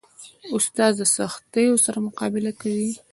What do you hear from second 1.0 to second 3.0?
سختیو سره مقابله کوي.